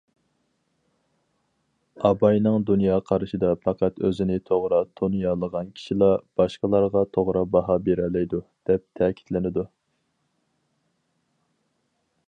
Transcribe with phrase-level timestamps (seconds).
[2.09, 6.09] ئاباينىڭ دۇنيا قارىشىدا پەقەت ئۆزىنى توغرا تونۇيالىغان كىشىلا
[6.41, 9.69] باشقىلارغا توغرا باھا بېرەلەيدۇ، دەپ تەكىتلىنىدۇ.